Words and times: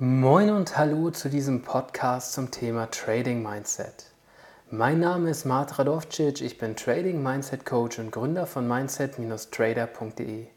Moin 0.00 0.50
und 0.50 0.76
hallo 0.76 1.10
zu 1.10 1.28
diesem 1.28 1.62
Podcast 1.62 2.32
zum 2.32 2.50
Thema 2.50 2.90
Trading 2.90 3.44
Mindset. 3.44 4.06
Mein 4.68 4.98
Name 4.98 5.30
ist 5.30 5.44
Mart 5.44 5.78
Radovcic, 5.78 6.40
ich 6.40 6.58
bin 6.58 6.74
Trading 6.74 7.22
Mindset 7.22 7.64
Coach 7.64 8.00
und 8.00 8.10
Gründer 8.10 8.44
von 8.46 8.66
mindset-trader.de. 8.66 10.48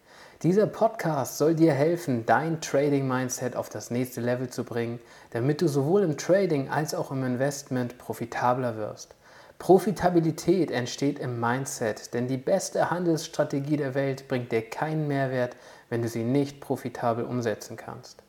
Dieser 0.41 0.65
Podcast 0.65 1.37
soll 1.37 1.53
dir 1.53 1.71
helfen, 1.73 2.25
dein 2.25 2.61
Trading 2.61 3.07
Mindset 3.07 3.55
auf 3.55 3.69
das 3.69 3.91
nächste 3.91 4.21
Level 4.21 4.49
zu 4.49 4.63
bringen, 4.63 4.99
damit 5.29 5.61
du 5.61 5.67
sowohl 5.67 6.01
im 6.01 6.17
Trading 6.17 6.69
als 6.69 6.95
auch 6.95 7.11
im 7.11 7.23
Investment 7.23 7.99
profitabler 7.99 8.75
wirst. 8.75 9.13
Profitabilität 9.59 10.71
entsteht 10.71 11.19
im 11.19 11.39
Mindset, 11.39 12.15
denn 12.15 12.27
die 12.27 12.37
beste 12.37 12.89
Handelsstrategie 12.89 13.77
der 13.77 13.93
Welt 13.93 14.27
bringt 14.27 14.51
dir 14.51 14.67
keinen 14.67 15.07
Mehrwert, 15.07 15.55
wenn 15.89 16.01
du 16.01 16.07
sie 16.07 16.23
nicht 16.23 16.59
profitabel 16.59 17.23
umsetzen 17.23 17.77
kannst. 17.77 18.23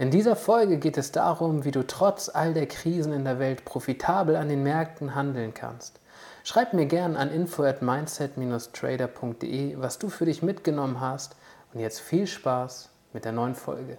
In 0.00 0.10
dieser 0.10 0.34
Folge 0.34 0.78
geht 0.78 0.96
es 0.96 1.12
darum, 1.12 1.66
wie 1.66 1.72
du 1.72 1.86
trotz 1.86 2.30
all 2.30 2.54
der 2.54 2.66
Krisen 2.66 3.12
in 3.12 3.26
der 3.26 3.38
Welt 3.38 3.66
profitabel 3.66 4.34
an 4.34 4.48
den 4.48 4.62
Märkten 4.62 5.14
handeln 5.14 5.52
kannst. 5.52 6.00
Schreib 6.42 6.72
mir 6.72 6.86
gern 6.86 7.18
an 7.18 7.30
info 7.30 7.64
at 7.64 7.82
mindset-trader.de, 7.82 9.78
was 9.78 9.98
du 9.98 10.08
für 10.08 10.24
dich 10.24 10.42
mitgenommen 10.42 11.02
hast 11.02 11.36
und 11.74 11.80
jetzt 11.80 12.00
viel 12.00 12.26
Spaß 12.26 12.88
mit 13.12 13.26
der 13.26 13.32
neuen 13.32 13.54
Folge. 13.54 13.98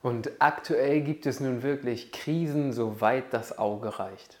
Und 0.00 0.30
aktuell 0.38 1.02
gibt 1.02 1.26
es 1.26 1.40
nun 1.40 1.62
wirklich 1.62 2.10
Krisen, 2.10 2.72
soweit 2.72 3.34
das 3.34 3.58
Auge 3.58 3.98
reicht. 3.98 4.40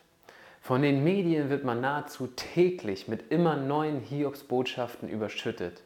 Von 0.62 0.80
den 0.80 1.04
Medien 1.04 1.50
wird 1.50 1.64
man 1.64 1.82
nahezu 1.82 2.28
täglich 2.28 3.08
mit 3.08 3.30
immer 3.30 3.56
neuen 3.56 4.00
Hiobsbotschaften 4.00 5.10
überschüttet. 5.10 5.82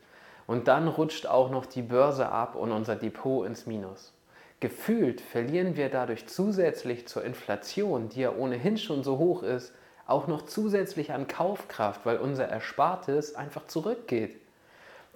Und 0.46 0.68
dann 0.68 0.88
rutscht 0.88 1.26
auch 1.26 1.50
noch 1.50 1.66
die 1.66 1.82
Börse 1.82 2.28
ab 2.28 2.54
und 2.54 2.72
unser 2.72 2.96
Depot 2.96 3.46
ins 3.46 3.66
Minus. 3.66 4.12
Gefühlt 4.60 5.20
verlieren 5.20 5.76
wir 5.76 5.90
dadurch 5.90 6.26
zusätzlich 6.26 7.06
zur 7.06 7.24
Inflation, 7.24 8.08
die 8.08 8.20
ja 8.20 8.34
ohnehin 8.34 8.78
schon 8.78 9.02
so 9.02 9.18
hoch 9.18 9.42
ist, 9.42 9.74
auch 10.06 10.28
noch 10.28 10.42
zusätzlich 10.42 11.12
an 11.12 11.26
Kaufkraft, 11.26 12.06
weil 12.06 12.18
unser 12.18 12.48
Erspartes 12.48 13.34
einfach 13.34 13.66
zurückgeht. 13.66 14.40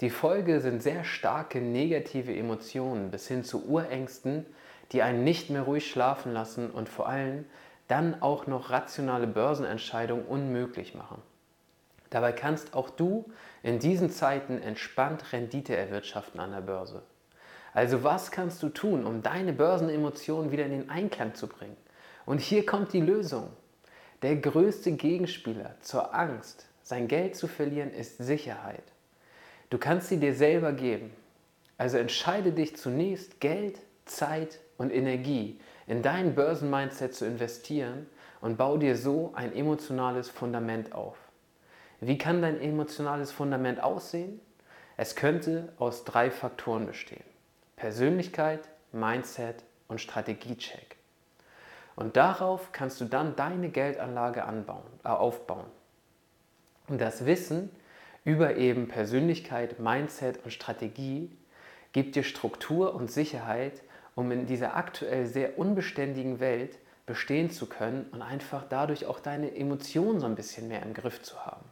Die 0.01 0.11
Folge 0.11 0.61
sind 0.61 0.83
sehr 0.83 1.05
starke 1.05 1.61
negative 1.61 2.35
Emotionen 2.35 3.11
bis 3.11 3.29
hin 3.29 3.45
zu 3.45 3.67
Urängsten, 3.69 4.47
die 4.93 5.03
einen 5.03 5.25
nicht 5.25 5.51
mehr 5.51 5.63
ruhig 5.63 5.91
schlafen 5.91 6.33
lassen 6.33 6.71
und 6.71 6.89
vor 6.89 7.09
allem 7.09 7.45
dann 7.87 8.21
auch 8.23 8.47
noch 8.47 8.71
rationale 8.71 9.27
Börsenentscheidungen 9.27 10.25
unmöglich 10.25 10.95
machen. 10.95 11.23
Dabei 12.11 12.33
kannst 12.33 12.75
auch 12.75 12.91
du 12.91 13.31
in 13.63 13.79
diesen 13.79 14.11
Zeiten 14.11 14.61
entspannt 14.61 15.33
Rendite 15.33 15.77
erwirtschaften 15.77 16.41
an 16.41 16.51
der 16.51 16.61
Börse. 16.61 17.03
Also 17.73 18.03
was 18.03 18.33
kannst 18.33 18.63
du 18.63 18.69
tun, 18.69 19.07
um 19.07 19.23
deine 19.23 19.53
Börsenemotionen 19.53 20.51
wieder 20.51 20.65
in 20.65 20.73
den 20.73 20.91
Einklang 20.91 21.35
zu 21.35 21.47
bringen? 21.47 21.77
Und 22.27 22.41
hier 22.41 22.67
kommt 22.67 22.93
die 22.93 23.01
Lösung. 23.01 23.49
Der 24.23 24.37
größte 24.37 24.93
Gegenspieler 24.93 25.77
zur 25.81 26.15
Angst, 26.15 26.67
sein 26.83 27.09
Geld 27.09 27.37
zu 27.37 27.47
verlieren, 27.47 27.93
ist 27.93 28.19
Sicherheit. 28.19 28.83
Du 29.71 29.79
kannst 29.79 30.09
sie 30.09 30.19
dir 30.19 30.35
selber 30.35 30.73
geben. 30.73 31.13
Also 31.79 31.97
entscheide 31.97 32.53
dich 32.53 32.77
zunächst, 32.77 33.41
Geld, 33.41 33.79
Zeit 34.05 34.59
und 34.77 34.93
Energie 34.93 35.61
in 35.87 36.03
dein 36.03 36.35
Börsenmindset 36.35 37.15
zu 37.15 37.25
investieren 37.25 38.07
und 38.41 38.59
bau 38.59 38.77
dir 38.77 38.97
so 38.97 39.33
ein 39.35 39.55
emotionales 39.55 40.29
Fundament 40.29 40.93
auf. 40.93 41.17
Wie 42.01 42.17
kann 42.17 42.41
dein 42.41 42.61
emotionales 42.61 43.31
Fundament 43.31 43.83
aussehen? 43.83 44.41
Es 44.97 45.17
könnte 45.17 45.73
aus 45.79 46.05
drei 46.05 46.31
Faktoren 46.31 46.87
bestehen. 46.87 47.25
Persönlichkeit, 47.77 48.69
Mindset 48.93 49.65
und 49.89 50.01
Strategiecheck. 50.01 50.97
Und 51.97 52.17
darauf 52.17 52.73
kannst 52.73 53.01
du 53.01 53.05
dann 53.05 53.37
deine 53.37 53.69
Geldanlage 53.69 54.45
anbauen, 54.45 54.87
äh, 55.05 55.09
aufbauen. 55.09 55.67
Und 56.89 57.01
das 57.01 57.27
Wissen 57.27 57.71
über 58.25 58.57
eben 58.57 58.89
Persönlichkeit, 58.89 59.79
Mindset 59.79 60.43
und 60.45 60.53
Strategie 60.53 61.31
gibt 61.93 62.17
dir 62.17 62.23
Struktur 62.23 62.95
und 62.95 63.11
Sicherheit, 63.11 63.83
um 64.15 64.31
in 64.33 64.47
dieser 64.47 64.77
aktuell 64.77 65.27
sehr 65.27 65.59
unbeständigen 65.59 66.41
Welt 66.41 66.79
bestehen 67.07 67.51
zu 67.51 67.67
können 67.67 68.07
und 68.13 68.23
einfach 68.23 68.65
dadurch 68.69 69.07
auch 69.07 69.21
deine 69.21 69.55
Emotionen 69.55 70.21
so 70.21 70.27
ein 70.27 70.35
bisschen 70.35 70.69
mehr 70.69 70.83
im 70.83 70.95
Griff 70.95 71.23
zu 71.23 71.45
haben. 71.45 71.70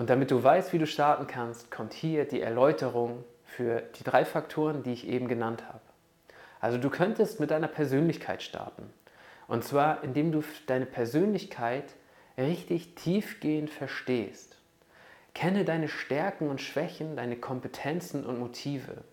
Und 0.00 0.08
damit 0.08 0.30
du 0.30 0.42
weißt, 0.42 0.72
wie 0.72 0.78
du 0.78 0.86
starten 0.86 1.26
kannst, 1.26 1.70
kommt 1.70 1.92
hier 1.92 2.24
die 2.24 2.40
Erläuterung 2.40 3.22
für 3.44 3.82
die 3.98 4.02
drei 4.02 4.24
Faktoren, 4.24 4.82
die 4.82 4.94
ich 4.94 5.06
eben 5.06 5.28
genannt 5.28 5.68
habe. 5.68 5.82
Also 6.58 6.78
du 6.78 6.88
könntest 6.88 7.38
mit 7.38 7.50
deiner 7.50 7.68
Persönlichkeit 7.68 8.42
starten. 8.42 8.90
Und 9.46 9.62
zwar, 9.62 10.02
indem 10.02 10.32
du 10.32 10.42
deine 10.66 10.86
Persönlichkeit 10.86 11.84
richtig 12.38 12.94
tiefgehend 12.94 13.68
verstehst. 13.68 14.56
Kenne 15.34 15.66
deine 15.66 15.88
Stärken 15.88 16.48
und 16.48 16.62
Schwächen, 16.62 17.14
deine 17.14 17.36
Kompetenzen 17.36 18.24
und 18.24 18.38
Motive. 18.38 19.04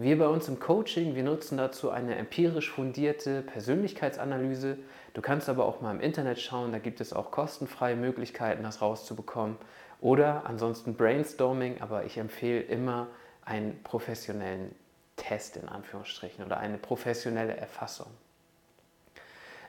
Wir 0.00 0.16
bei 0.16 0.28
uns 0.28 0.46
im 0.46 0.60
Coaching, 0.60 1.16
wir 1.16 1.24
nutzen 1.24 1.58
dazu 1.58 1.90
eine 1.90 2.14
empirisch 2.14 2.70
fundierte 2.70 3.42
Persönlichkeitsanalyse. 3.42 4.78
Du 5.12 5.20
kannst 5.20 5.48
aber 5.48 5.64
auch 5.64 5.80
mal 5.80 5.90
im 5.90 6.00
Internet 6.00 6.38
schauen, 6.38 6.70
da 6.70 6.78
gibt 6.78 7.00
es 7.00 7.12
auch 7.12 7.32
kostenfreie 7.32 7.96
Möglichkeiten, 7.96 8.62
das 8.62 8.80
rauszubekommen. 8.80 9.56
Oder 10.00 10.46
ansonsten 10.46 10.94
Brainstorming, 10.94 11.80
aber 11.80 12.04
ich 12.04 12.16
empfehle 12.16 12.60
immer 12.60 13.08
einen 13.44 13.82
professionellen 13.82 14.72
Test 15.16 15.56
in 15.56 15.68
Anführungsstrichen 15.68 16.44
oder 16.44 16.58
eine 16.58 16.78
professionelle 16.78 17.56
Erfassung. 17.56 18.06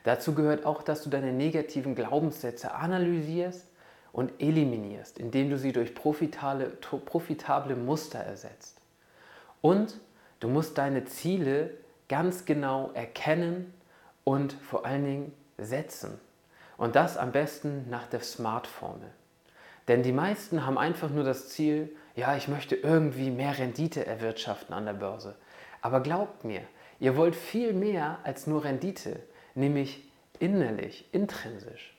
Dazu 0.04 0.36
gehört 0.36 0.64
auch, 0.64 0.84
dass 0.84 1.04
du 1.04 1.10
deine 1.10 1.34
negativen 1.34 1.96
Glaubenssätze 1.96 2.76
analysierst 2.76 3.68
und 4.12 4.32
eliminierst, 4.38 5.18
indem 5.18 5.50
du 5.50 5.58
sie 5.58 5.72
durch 5.72 5.96
profitable, 5.96 7.76
Muster 7.76 8.20
ersetzt. 8.20 8.80
Und 9.62 10.00
du 10.40 10.48
musst 10.48 10.78
deine 10.78 11.06
Ziele 11.06 11.72
ganz 12.08 12.46
genau 12.46 12.92
erkennen 12.94 13.74
und 14.24 14.54
vor 14.54 14.86
allen 14.86 15.06
Dingen 15.06 15.34
setzen. 15.58 16.20
Und 16.78 16.96
das 16.96 17.18
am 17.18 17.32
besten 17.32 17.90
nach 17.90 18.08
der 18.08 18.22
SMART-Formel. 18.22 19.10
Denn 19.88 20.04
die 20.04 20.12
meisten 20.12 20.66
haben 20.66 20.78
einfach 20.78 21.10
nur 21.10 21.24
das 21.24 21.50
Ziel, 21.50 21.90
ja, 22.16 22.36
ich 22.38 22.48
möchte 22.48 22.76
irgendwie 22.76 23.32
mehr 23.32 23.58
Rendite 23.58 24.06
erwirtschaften 24.06 24.74
an 24.74 24.86
der 24.86 24.94
Börse. 24.94 25.36
Aber 25.82 26.02
glaubt 26.02 26.44
mir, 26.46 26.62
ihr 27.00 27.18
wollt 27.18 27.36
viel 27.36 27.74
mehr 27.74 28.20
als 28.24 28.46
nur 28.46 28.64
Rendite, 28.64 29.20
nämlich 29.56 30.10
innerlich, 30.40 31.06
intrinsisch. 31.12 31.96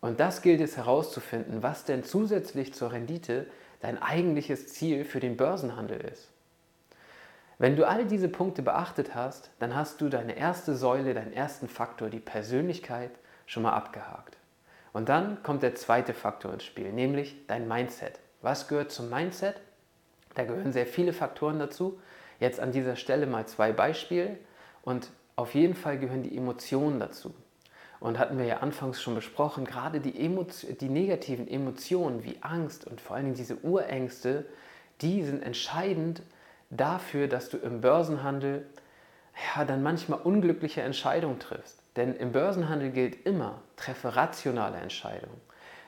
Und 0.00 0.20
das 0.20 0.42
gilt 0.42 0.60
es 0.60 0.76
herauszufinden, 0.76 1.62
was 1.62 1.84
denn 1.84 2.04
zusätzlich 2.04 2.74
zur 2.74 2.92
Rendite 2.92 3.46
dein 3.80 4.00
eigentliches 4.00 4.68
Ziel 4.68 5.04
für 5.04 5.20
den 5.20 5.36
Börsenhandel 5.36 6.00
ist. 6.00 6.28
Wenn 7.58 7.76
du 7.76 7.86
all 7.86 8.06
diese 8.06 8.28
Punkte 8.28 8.62
beachtet 8.62 9.14
hast, 9.14 9.50
dann 9.58 9.74
hast 9.74 10.00
du 10.00 10.08
deine 10.08 10.36
erste 10.36 10.74
Säule, 10.74 11.14
deinen 11.14 11.32
ersten 11.32 11.68
Faktor, 11.68 12.10
die 12.10 12.20
Persönlichkeit, 12.20 13.10
schon 13.46 13.62
mal 13.62 13.72
abgehakt. 13.72 14.36
Und 14.92 15.08
dann 15.08 15.42
kommt 15.42 15.62
der 15.62 15.74
zweite 15.74 16.14
Faktor 16.14 16.52
ins 16.52 16.64
Spiel, 16.64 16.92
nämlich 16.92 17.46
dein 17.46 17.68
Mindset. 17.68 18.20
Was 18.42 18.68
gehört 18.68 18.90
zum 18.90 19.08
Mindset? 19.08 19.60
Da 20.34 20.44
gehören 20.44 20.72
sehr 20.72 20.86
viele 20.86 21.12
Faktoren 21.12 21.58
dazu. 21.58 22.00
Jetzt 22.40 22.60
an 22.60 22.72
dieser 22.72 22.96
Stelle 22.96 23.26
mal 23.26 23.46
zwei 23.46 23.72
Beispiele. 23.72 24.36
Und 24.82 25.10
auf 25.36 25.54
jeden 25.54 25.74
Fall 25.74 25.98
gehören 25.98 26.22
die 26.22 26.36
Emotionen 26.36 27.00
dazu. 27.00 27.34
Und 28.00 28.18
hatten 28.18 28.36
wir 28.36 28.44
ja 28.44 28.58
anfangs 28.58 29.00
schon 29.00 29.14
besprochen, 29.14 29.64
gerade 29.64 30.00
die, 30.00 30.18
Emotio 30.24 30.72
die 30.72 30.88
negativen 30.88 31.46
Emotionen 31.46 32.24
wie 32.24 32.36
Angst 32.40 32.84
und 32.84 33.00
vor 33.00 33.14
allen 33.14 33.26
Dingen 33.26 33.36
diese 33.36 33.58
Urängste, 33.58 34.44
die 35.00 35.22
sind 35.22 35.42
entscheidend 35.42 36.22
dafür, 36.72 37.28
dass 37.28 37.48
du 37.48 37.58
im 37.58 37.80
Börsenhandel 37.80 38.66
ja, 39.56 39.64
dann 39.64 39.82
manchmal 39.82 40.20
unglückliche 40.20 40.82
Entscheidungen 40.82 41.38
triffst. 41.38 41.82
Denn 41.96 42.16
im 42.16 42.32
Börsenhandel 42.32 42.90
gilt 42.90 43.26
immer, 43.26 43.60
treffe 43.76 44.16
rationale 44.16 44.78
Entscheidungen. 44.78 45.40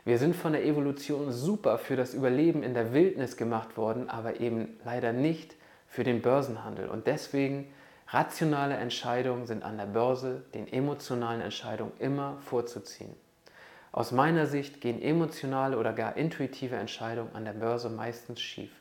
Wir 0.04 0.18
sind 0.18 0.36
von 0.36 0.52
der 0.52 0.64
Evolution 0.64 1.32
super 1.32 1.78
für 1.78 1.96
das 1.96 2.12
Überleben 2.12 2.62
in 2.62 2.74
der 2.74 2.92
Wildnis 2.92 3.38
gemacht 3.38 3.78
worden, 3.78 4.10
aber 4.10 4.40
eben 4.40 4.78
leider 4.84 5.14
nicht 5.14 5.56
für 5.88 6.04
den 6.04 6.20
Börsenhandel. 6.20 6.88
Und 6.88 7.06
deswegen 7.06 7.72
rationale 8.08 8.74
Entscheidungen 8.74 9.46
sind 9.46 9.62
an 9.62 9.78
der 9.78 9.86
Börse 9.86 10.42
den 10.52 10.70
emotionalen 10.70 11.40
Entscheidungen 11.40 11.92
immer 11.98 12.36
vorzuziehen. 12.40 13.14
Aus 13.92 14.12
meiner 14.12 14.46
Sicht 14.46 14.82
gehen 14.82 15.00
emotionale 15.00 15.78
oder 15.78 15.94
gar 15.94 16.16
intuitive 16.16 16.76
Entscheidungen 16.76 17.34
an 17.34 17.46
der 17.46 17.52
Börse 17.52 17.88
meistens 17.88 18.40
schief. 18.40 18.72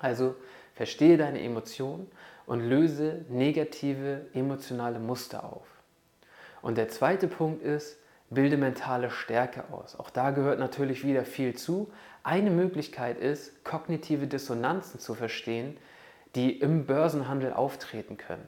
Also 0.00 0.36
verstehe 0.78 1.16
deine 1.16 1.42
Emotionen 1.42 2.06
und 2.46 2.60
löse 2.60 3.24
negative 3.30 4.26
emotionale 4.32 5.00
Muster 5.00 5.42
auf. 5.42 5.66
Und 6.62 6.78
der 6.78 6.88
zweite 6.88 7.26
Punkt 7.26 7.64
ist, 7.64 7.98
bilde 8.30 8.56
mentale 8.56 9.10
Stärke 9.10 9.72
aus. 9.72 9.98
Auch 9.98 10.08
da 10.08 10.30
gehört 10.30 10.60
natürlich 10.60 11.04
wieder 11.04 11.24
viel 11.24 11.56
zu. 11.56 11.90
Eine 12.22 12.50
Möglichkeit 12.50 13.18
ist, 13.18 13.64
kognitive 13.64 14.28
Dissonanzen 14.28 15.00
zu 15.00 15.16
verstehen, 15.16 15.76
die 16.36 16.52
im 16.60 16.86
Börsenhandel 16.86 17.52
auftreten 17.52 18.16
können. 18.16 18.46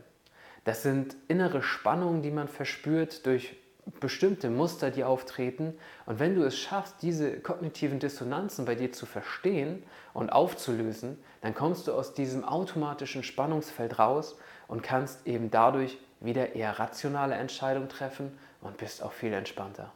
Das 0.63 0.85
sind 0.85 1.17
innere 1.27 1.65
Spannungen, 1.65 2.23
die 2.23 2.31
man 2.31 2.47
verspürt 2.47 3.27
durch 3.27 3.57
bestimmte 4.01 4.51
Muster, 4.51 4.91
die 4.91 5.05
auftreten. 5.05 5.75
Und 6.07 6.19
wenn 6.19 6.35
du 6.35 6.43
es 6.43 6.57
schaffst, 6.57 6.97
diese 7.03 7.39
kognitiven 7.41 7.99
Dissonanzen 7.99 8.65
bei 8.65 8.75
dir 8.75 8.93
zu 8.93 9.07
verstehen 9.07 9.83
und 10.13 10.31
aufzulösen, 10.31 11.19
dann 11.41 11.55
kommst 11.55 11.87
du 11.87 11.93
aus 11.93 12.15
diesem 12.15 12.45
automatischen 12.45 13.23
Spannungsfeld 13.23 13.99
raus 13.99 14.37
und 14.69 14.83
kannst 14.83 15.27
eben 15.27 15.51
dadurch 15.51 15.99
wieder 16.21 16.55
eher 16.55 16.79
rationale 16.79 17.35
Entscheidungen 17.35 17.89
treffen 17.89 18.37
und 18.61 18.77
bist 18.77 19.03
auch 19.03 19.13
viel 19.13 19.33
entspannter. 19.33 19.93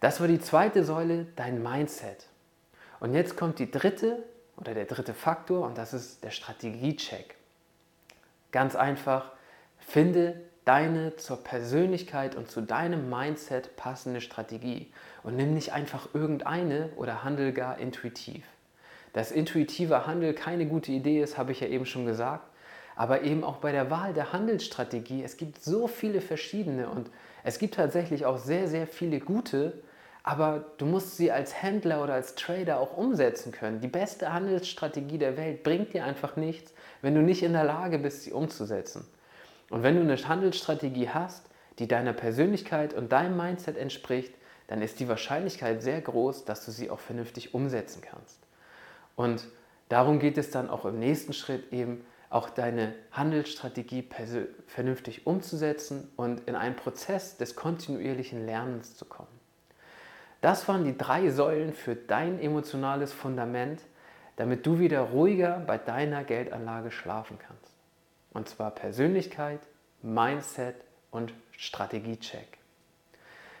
Das 0.00 0.20
war 0.20 0.28
die 0.28 0.40
zweite 0.40 0.84
Säule, 0.84 1.26
dein 1.36 1.62
Mindset. 1.62 2.26
Und 3.00 3.14
jetzt 3.14 3.36
kommt 3.36 3.58
die 3.58 3.70
dritte 3.70 4.22
oder 4.56 4.74
der 4.74 4.84
dritte 4.84 5.14
Faktor 5.14 5.66
und 5.66 5.78
das 5.78 5.92
ist 5.92 6.22
der 6.24 6.30
Strategiecheck. 6.30 7.36
Ganz 8.52 8.76
einfach, 8.76 9.32
finde 9.78 10.40
deine 10.68 11.16
zur 11.16 11.42
Persönlichkeit 11.42 12.34
und 12.34 12.50
zu 12.50 12.60
deinem 12.60 13.08
Mindset 13.08 13.74
passende 13.76 14.20
Strategie 14.20 14.92
und 15.22 15.34
nimm 15.34 15.54
nicht 15.54 15.72
einfach 15.72 16.10
irgendeine 16.12 16.90
oder 16.96 17.24
handel 17.24 17.54
gar 17.54 17.78
intuitiv. 17.78 18.44
Dass 19.14 19.32
intuitiver 19.32 20.06
Handel 20.06 20.34
keine 20.34 20.66
gute 20.66 20.92
Idee 20.92 21.22
ist, 21.22 21.38
habe 21.38 21.52
ich 21.52 21.60
ja 21.60 21.68
eben 21.68 21.86
schon 21.86 22.04
gesagt, 22.04 22.46
aber 22.96 23.22
eben 23.22 23.44
auch 23.44 23.56
bei 23.56 23.72
der 23.72 23.90
Wahl 23.90 24.12
der 24.12 24.34
Handelsstrategie, 24.34 25.22
es 25.24 25.38
gibt 25.38 25.64
so 25.64 25.86
viele 25.86 26.20
verschiedene 26.20 26.90
und 26.90 27.10
es 27.44 27.58
gibt 27.58 27.76
tatsächlich 27.76 28.26
auch 28.26 28.36
sehr, 28.36 28.68
sehr 28.68 28.86
viele 28.86 29.20
gute, 29.20 29.72
aber 30.22 30.66
du 30.76 30.84
musst 30.84 31.16
sie 31.16 31.32
als 31.32 31.62
Händler 31.62 32.04
oder 32.04 32.12
als 32.12 32.34
Trader 32.34 32.78
auch 32.78 32.94
umsetzen 32.94 33.52
können. 33.52 33.80
Die 33.80 33.88
beste 33.88 34.34
Handelsstrategie 34.34 35.16
der 35.16 35.38
Welt 35.38 35.62
bringt 35.62 35.94
dir 35.94 36.04
einfach 36.04 36.36
nichts, 36.36 36.74
wenn 37.00 37.14
du 37.14 37.22
nicht 37.22 37.42
in 37.42 37.54
der 37.54 37.64
Lage 37.64 37.98
bist, 37.98 38.24
sie 38.24 38.32
umzusetzen. 38.32 39.06
Und 39.70 39.82
wenn 39.82 39.96
du 39.96 40.02
eine 40.02 40.16
Handelsstrategie 40.16 41.10
hast, 41.10 41.46
die 41.78 41.88
deiner 41.88 42.12
Persönlichkeit 42.12 42.94
und 42.94 43.12
deinem 43.12 43.36
Mindset 43.36 43.76
entspricht, 43.76 44.34
dann 44.66 44.82
ist 44.82 45.00
die 45.00 45.08
Wahrscheinlichkeit 45.08 45.82
sehr 45.82 46.00
groß, 46.00 46.44
dass 46.44 46.64
du 46.64 46.70
sie 46.70 46.90
auch 46.90 47.00
vernünftig 47.00 47.54
umsetzen 47.54 48.02
kannst. 48.02 48.40
Und 49.16 49.48
darum 49.88 50.18
geht 50.18 50.38
es 50.38 50.50
dann 50.50 50.70
auch 50.70 50.84
im 50.84 50.98
nächsten 50.98 51.32
Schritt 51.32 51.72
eben, 51.72 52.04
auch 52.30 52.50
deine 52.50 52.94
Handelsstrategie 53.12 54.06
vernünftig 54.66 55.26
umzusetzen 55.26 56.10
und 56.16 56.40
in 56.46 56.56
einen 56.56 56.76
Prozess 56.76 57.38
des 57.38 57.56
kontinuierlichen 57.56 58.44
Lernens 58.44 58.96
zu 58.96 59.06
kommen. 59.06 59.28
Das 60.42 60.68
waren 60.68 60.84
die 60.84 60.96
drei 60.96 61.30
Säulen 61.30 61.72
für 61.72 61.96
dein 61.96 62.38
emotionales 62.38 63.14
Fundament, 63.14 63.80
damit 64.36 64.66
du 64.66 64.78
wieder 64.78 65.00
ruhiger 65.00 65.62
bei 65.66 65.78
deiner 65.78 66.22
Geldanlage 66.22 66.90
schlafen 66.90 67.38
kannst. 67.38 67.77
Und 68.32 68.48
zwar 68.48 68.70
Persönlichkeit, 68.70 69.60
Mindset 70.02 70.76
und 71.10 71.32
Strategiecheck. 71.56 72.58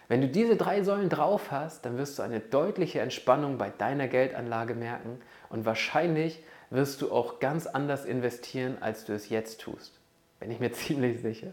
Wenn 0.08 0.22
du 0.22 0.28
diese 0.28 0.56
drei 0.56 0.82
Säulen 0.82 1.10
drauf 1.10 1.50
hast, 1.50 1.84
dann 1.84 1.98
wirst 1.98 2.18
du 2.18 2.22
eine 2.22 2.40
deutliche 2.40 3.00
Entspannung 3.00 3.58
bei 3.58 3.70
deiner 3.70 4.08
Geldanlage 4.08 4.74
merken 4.74 5.20
und 5.50 5.66
wahrscheinlich 5.66 6.42
wirst 6.70 7.02
du 7.02 7.12
auch 7.12 7.40
ganz 7.40 7.66
anders 7.66 8.04
investieren, 8.06 8.78
als 8.80 9.04
du 9.04 9.12
es 9.12 9.28
jetzt 9.28 9.60
tust. 9.60 9.98
Bin 10.40 10.50
ich 10.50 10.60
mir 10.60 10.72
ziemlich 10.72 11.20
sicher. 11.20 11.52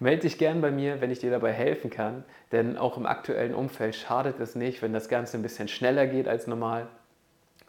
Melde 0.00 0.22
dich 0.22 0.38
gern 0.38 0.60
bei 0.60 0.70
mir, 0.70 1.00
wenn 1.00 1.10
ich 1.10 1.20
dir 1.20 1.30
dabei 1.30 1.52
helfen 1.52 1.88
kann, 1.88 2.24
denn 2.52 2.76
auch 2.76 2.96
im 2.96 3.06
aktuellen 3.06 3.54
Umfeld 3.54 3.94
schadet 3.94 4.40
es 4.40 4.54
nicht, 4.54 4.82
wenn 4.82 4.92
das 4.92 5.08
Ganze 5.08 5.38
ein 5.38 5.42
bisschen 5.42 5.68
schneller 5.68 6.06
geht 6.06 6.28
als 6.28 6.46
normal. 6.46 6.88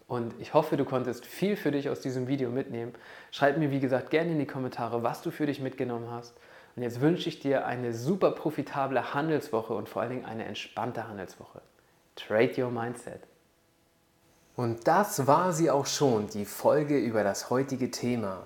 Und 0.08 0.34
ich 0.40 0.54
hoffe, 0.54 0.78
du 0.78 0.86
konntest 0.86 1.26
viel 1.26 1.56
für 1.56 1.72
dich 1.72 1.90
aus 1.90 2.00
diesem 2.00 2.28
Video 2.28 2.50
mitnehmen. 2.50 2.94
Schreib 3.32 3.58
mir, 3.58 3.72
wie 3.72 3.80
gesagt, 3.80 4.12
gerne 4.12 4.32
in 4.32 4.40
die 4.40 4.46
Kommentare, 4.46 5.02
was 5.02 5.22
du 5.22 5.32
für 5.32 5.48
dich 5.48 5.60
mitgenommen 5.60 6.12
hast. 6.12 6.36
Und 6.76 6.84
jetzt 6.84 7.02
wünsche 7.02 7.30
ich 7.30 7.40
dir 7.40 7.66
eine 7.66 7.94
super 7.94 8.32
profitable 8.32 9.14
Handelswoche 9.14 9.74
und 9.74 9.90
vor 9.90 10.02
allen 10.02 10.12
Dingen 10.12 10.26
eine 10.26 10.46
entspannte 10.46 11.08
Handelswoche. 11.08 11.62
Trade 12.16 12.54
Your 12.58 12.70
Mindset. 12.70 13.22
Und 14.56 14.88
das 14.88 15.28
war 15.28 15.52
sie 15.52 15.70
auch 15.70 15.86
schon, 15.86 16.28
die 16.28 16.46
Folge 16.46 16.98
über 16.98 17.24
das 17.24 17.50
heutige 17.50 17.92
Thema. 17.92 18.44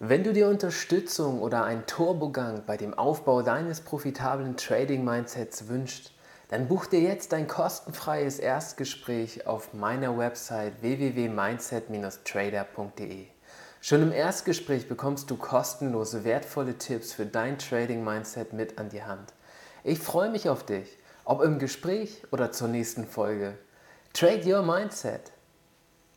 Wenn 0.00 0.22
du 0.22 0.32
dir 0.32 0.48
Unterstützung 0.48 1.40
oder 1.40 1.64
einen 1.64 1.86
Turbogang 1.86 2.62
bei 2.66 2.76
dem 2.76 2.94
Aufbau 2.94 3.42
deines 3.42 3.80
profitablen 3.80 4.56
Trading-Mindsets 4.56 5.68
wünschst, 5.68 6.12
dann 6.48 6.66
buch 6.66 6.86
dir 6.86 7.00
jetzt 7.00 7.34
ein 7.34 7.46
kostenfreies 7.46 8.38
Erstgespräch 8.38 9.46
auf 9.46 9.74
meiner 9.74 10.16
Website 10.16 10.80
www.mindset-trader.de. 10.80 13.26
Schon 13.80 14.02
im 14.02 14.12
Erstgespräch 14.12 14.88
bekommst 14.88 15.30
du 15.30 15.36
kostenlose, 15.36 16.24
wertvolle 16.24 16.78
Tipps 16.78 17.12
für 17.12 17.26
dein 17.26 17.58
Trading-Mindset 17.58 18.54
mit 18.54 18.78
an 18.78 18.88
die 18.88 19.04
Hand. 19.04 19.34
Ich 19.84 20.00
freue 20.00 20.30
mich 20.30 20.48
auf 20.48 20.64
dich, 20.64 20.98
ob 21.24 21.42
im 21.42 21.58
Gespräch 21.58 22.22
oder 22.32 22.50
zur 22.50 22.68
nächsten 22.68 23.06
Folge. 23.06 23.58
Trade 24.14 24.42
Your 24.44 24.62
Mindset. 24.62 25.32